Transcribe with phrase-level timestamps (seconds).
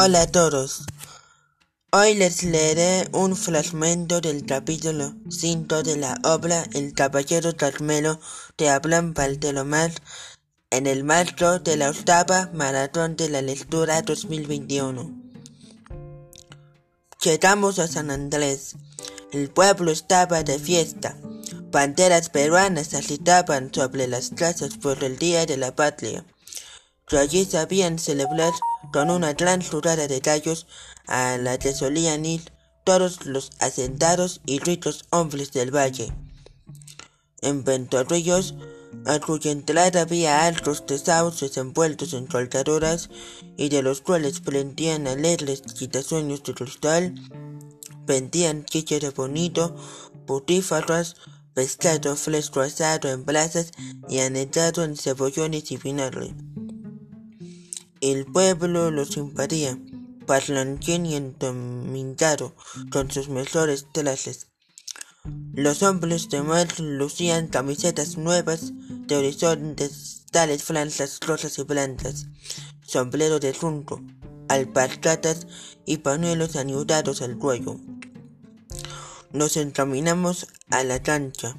[0.00, 0.84] Hola a todos.
[1.90, 8.20] Hoy les leeré un fragmento del capítulo 5 de la obra El caballero Carmelo
[8.56, 9.90] de Abraham Valdelomar
[10.70, 15.20] en el marco de la octava maratón de la lectura 2021.
[17.24, 18.76] Llegamos a San Andrés.
[19.32, 21.16] El pueblo estaba de fiesta.
[21.72, 26.24] Banderas peruanas agitaban sobre las casas por el Día de la Patria
[27.16, 28.52] allí sabían celebrar
[28.92, 30.66] con una gran jurada de gallos
[31.06, 32.52] a la que solían ir
[32.84, 36.12] todos los asentados y ricos hombres del valle.
[37.42, 38.54] En Ventorrillos,
[39.04, 43.10] a cuya entrada había altos tesauces envueltos en colgaduras
[43.56, 47.14] y de los cuales prendían alegres quitasueños de cristal,
[48.06, 49.76] vendían de bonito,
[50.26, 51.16] putífaras,
[51.54, 53.72] pescado fresco asado en brasas
[54.08, 56.34] y anetado en cebollones y vinagre.
[58.00, 59.76] El pueblo los invadía,
[60.24, 62.54] parlanchín y entomindado
[62.92, 64.46] con sus mejores trajes.
[65.52, 68.70] Los hombres de mar lucían camisetas nuevas
[69.08, 72.26] de horizontes, tales franjas rosas y blancas,
[72.86, 74.00] sombrero de junco,
[74.48, 75.48] alpargatas
[75.84, 77.80] y pañuelos anudados al cuello.
[79.32, 81.56] Nos encaminamos a la cancha.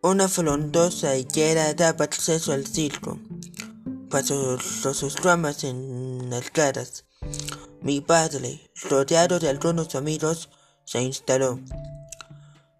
[0.00, 3.18] Una frondosa higuera daba acceso al circo
[4.08, 7.04] pasó sus ramas en las caras.
[7.80, 10.50] Mi padre, rodeado de algunos amigos,
[10.84, 11.60] se instaló.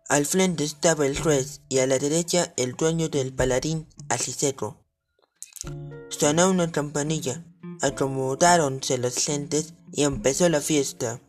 [0.08, 3.86] Al frente estaba el juez y a la derecha el dueño del paladín,
[4.18, 4.82] seco.
[6.08, 7.44] Sonó una campanilla,
[7.82, 11.20] acomodáronse las gentes y empezó la fiesta.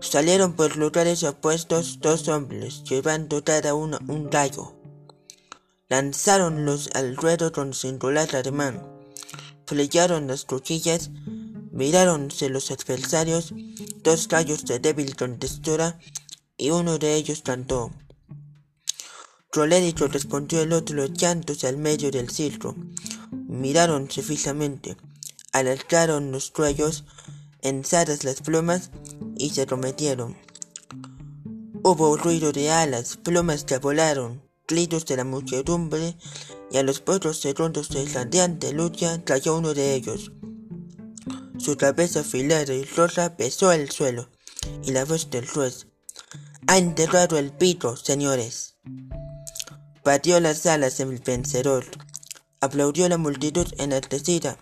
[0.00, 4.77] Salieron por lugares opuestos dos hombres, llevando cada uno un gallo.
[5.90, 8.82] Lanzáronlos al ruedo con singular ademán.
[9.66, 11.10] Flecharon las cuchillas,
[11.72, 13.54] miráronse los adversarios,
[14.02, 15.98] dos gallos de débil contextura,
[16.58, 17.90] y uno de ellos cantó.
[19.50, 22.76] Colérico respondió el otro echándose al medio del circo.
[23.46, 24.98] Miráronse fijamente,
[25.52, 27.04] alargaron los cuellos,
[27.62, 28.90] enzadas las plumas,
[29.38, 30.36] y se cometieron.
[31.82, 36.16] Hubo ruido de alas, plumas que volaron, gritos de la muchedumbre,
[36.70, 40.30] y a los pocos segundos de radiante lucha cayó uno de ellos.
[41.58, 44.28] Su cabeza afilada y rosa pesó el suelo,
[44.84, 45.88] y la voz del juez.
[46.68, 48.76] Ha enterrado el pito, señores.
[50.04, 51.86] Batió las alas el vencedor.
[52.60, 54.58] Aplaudió la multitud enaltecida,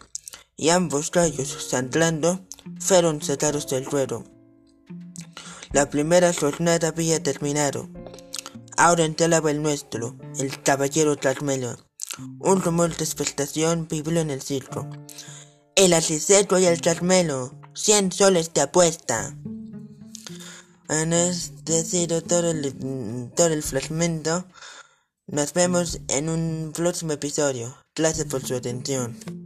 [0.56, 2.46] y ambos gallos, sangrando,
[2.78, 4.24] fueron sacados del ruedo.
[5.72, 7.88] La primera jornada había terminado.
[8.76, 11.76] Ahora entraba el nuestro, el caballero Carmelo.
[12.40, 14.88] Un rumor de expectación vivió en el circo.
[15.74, 19.36] El asiseto y el Carmelo, cien soles de apuesta.
[20.88, 24.46] En este sido todo el, todo el fragmento.
[25.26, 27.76] Nos vemos en un próximo episodio.
[27.94, 29.45] Gracias por su atención.